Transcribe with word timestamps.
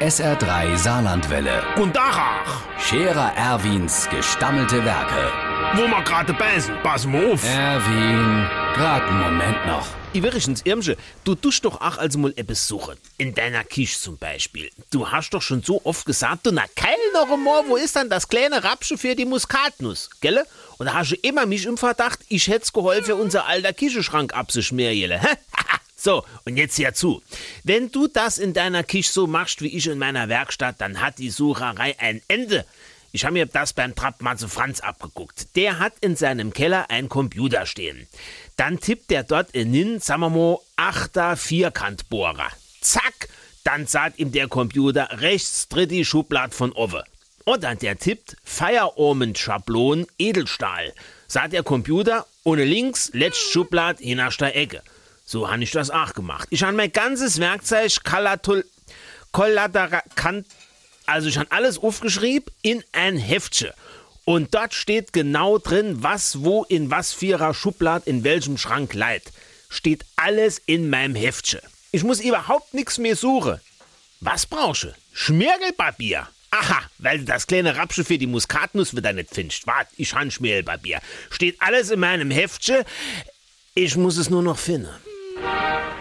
SR3 0.00 0.76
Saarlandwelle. 0.76 1.60
Und 1.74 1.96
Dachach, 1.96 2.62
Scherer 2.78 3.32
Erwins 3.34 4.08
gestammelte 4.08 4.84
Werke. 4.84 5.32
wo 5.74 5.88
ma 5.88 6.00
gerade 6.02 6.32
beißen, 6.32 6.72
pass 6.84 7.04
mal 7.04 7.32
auf. 7.32 7.42
Erwin, 7.44 8.46
grad 8.74 9.02
einen 9.02 9.20
Moment 9.20 9.66
noch. 9.66 9.88
Übrigens, 10.14 10.62
Irmsche, 10.64 10.96
du 11.24 11.34
tust 11.34 11.64
doch 11.64 11.80
auch 11.80 11.98
also 11.98 12.16
mal 12.20 12.32
etwas 12.36 12.68
suchen. 12.68 12.96
In 13.18 13.34
deiner 13.34 13.64
Kisch 13.64 13.98
zum 13.98 14.16
Beispiel. 14.18 14.70
Du 14.90 15.10
hast 15.10 15.30
doch 15.30 15.42
schon 15.42 15.62
so 15.64 15.80
oft 15.84 16.06
gesagt, 16.06 16.46
du 16.46 16.52
na 16.52 16.64
kein 16.76 16.94
noch 17.12 17.30
einmal, 17.30 17.64
wo 17.66 17.76
ist 17.76 17.96
dann 17.96 18.08
das 18.08 18.28
kleine 18.28 18.62
Rapsche 18.62 18.96
für 18.96 19.16
die 19.16 19.24
Muskatnuss, 19.26 20.10
gell? 20.20 20.44
Und 20.78 20.86
da 20.86 20.94
hast 20.94 21.10
du 21.10 21.16
immer 21.16 21.44
mich 21.44 21.66
im 21.66 21.76
Verdacht, 21.76 22.20
ich 22.28 22.46
hätt's 22.46 22.72
geholfen, 22.72 23.14
unser 23.14 23.46
alter 23.46 23.72
Kischeschrank 23.72 24.32
abzuschmieren, 24.32 25.20
hä? 25.20 25.26
So, 26.00 26.24
und 26.44 26.56
jetzt 26.56 26.78
hör 26.78 26.94
zu. 26.94 27.22
Wenn 27.64 27.90
du 27.90 28.06
das 28.06 28.38
in 28.38 28.52
deiner 28.52 28.84
Kisch 28.84 29.10
so 29.10 29.26
machst 29.26 29.62
wie 29.62 29.76
ich 29.76 29.88
in 29.88 29.98
meiner 29.98 30.28
Werkstatt, 30.28 30.80
dann 30.80 31.00
hat 31.00 31.18
die 31.18 31.30
Sucherei 31.30 31.98
ein 31.98 32.22
Ende. 32.28 32.64
Ich 33.10 33.24
habe 33.24 33.32
mir 33.32 33.46
das 33.46 33.72
beim 33.72 33.96
Trappmatze 33.96 34.48
Franz 34.48 34.78
abgeguckt. 34.78 35.56
Der 35.56 35.80
hat 35.80 35.94
in 36.00 36.14
seinem 36.14 36.52
Keller 36.52 36.88
einen 36.88 37.08
Computer 37.08 37.66
stehen. 37.66 38.06
Dann 38.56 38.78
tippt 38.78 39.10
der 39.10 39.24
dort 39.24 39.50
in, 39.50 39.98
sagen 39.98 40.20
wir 40.20 40.30
mal, 40.30 40.58
achter 40.76 41.36
Vierkantbohrer. 41.36 42.50
Zack, 42.80 43.28
dann 43.64 43.88
sagt 43.88 44.20
ihm 44.20 44.30
der 44.30 44.46
Computer 44.46 45.08
rechts 45.20 45.66
dritte 45.66 46.04
Schublade 46.04 46.54
von 46.54 46.72
Owe. 46.76 47.02
Und 47.44 47.64
dann 47.64 47.78
der 47.78 47.98
tippt 47.98 48.36
Feierabend-Schablon 48.44 50.06
Edelstahl. 50.16 50.94
Sagt 51.26 51.54
der 51.54 51.64
Computer, 51.64 52.24
ohne 52.44 52.64
links, 52.64 53.10
letzte 53.14 53.50
Schublade, 53.50 54.02
hinterster 54.02 54.54
Ecke. 54.54 54.82
So 55.30 55.50
habe 55.50 55.62
ich 55.62 55.72
das 55.72 55.90
auch 55.90 56.14
gemacht. 56.14 56.48
Ich 56.48 56.62
habe 56.62 56.74
mein 56.74 56.90
ganzes 56.90 57.38
Werkzeug 57.38 58.02
Kalatul, 58.02 58.64
Kollaterakant, 59.30 60.46
also 61.04 61.28
ich 61.28 61.36
habe 61.36 61.52
alles 61.52 61.78
aufgeschrieben 61.78 62.50
in 62.62 62.82
ein 62.92 63.18
Heftchen. 63.18 63.72
Und 64.24 64.54
dort 64.54 64.72
steht 64.72 65.12
genau 65.12 65.58
drin, 65.58 66.02
was 66.02 66.44
wo 66.44 66.64
in 66.64 66.90
was 66.90 67.12
vierer 67.12 67.52
Schublade 67.52 68.08
in 68.08 68.24
welchem 68.24 68.56
Schrank 68.56 68.94
leiht. 68.94 69.24
Steht 69.68 70.06
alles 70.16 70.62
in 70.64 70.88
meinem 70.88 71.14
Heftchen. 71.14 71.60
Ich 71.92 72.04
muss 72.04 72.20
überhaupt 72.20 72.72
nichts 72.72 72.96
mehr 72.96 73.14
suchen. 73.14 73.60
Was 74.20 74.46
brauchst 74.46 74.84
du? 74.84 74.94
Schmirgelpapier. 75.12 76.26
Aha, 76.52 76.80
weil 76.96 77.18
du 77.18 77.24
das 77.26 77.46
kleine 77.46 77.76
Rapsche 77.76 78.02
für 78.02 78.16
die 78.16 78.26
Muskatnuss 78.26 78.96
wieder 78.96 79.12
nicht 79.12 79.34
findest. 79.34 79.66
Wart, 79.66 79.88
ich 79.98 80.14
han 80.14 80.30
Schmirgelpapier. 80.30 81.02
Steht 81.28 81.60
alles 81.60 81.90
in 81.90 82.00
meinem 82.00 82.30
Heftchen. 82.30 82.82
Ich 83.74 83.94
muss 83.94 84.16
es 84.16 84.30
nur 84.30 84.42
noch 84.42 84.58
finden. 84.58 84.88
Thank 85.42 85.92
you. 85.92 85.97